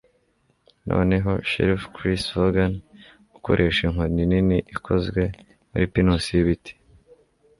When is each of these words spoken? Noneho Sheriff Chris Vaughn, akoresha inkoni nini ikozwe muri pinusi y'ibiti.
Noneho 0.91 1.31
Sheriff 1.49 1.83
Chris 1.95 2.23
Vaughn, 2.35 2.73
akoresha 3.35 3.81
inkoni 3.87 4.23
nini 4.31 4.57
ikozwe 4.75 5.23
muri 5.69 5.85
pinusi 5.93 6.29
y'ibiti. 6.35 6.73